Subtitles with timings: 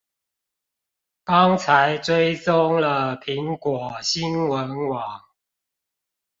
[1.25, 5.21] 剛才追蹤了蘋果新聞網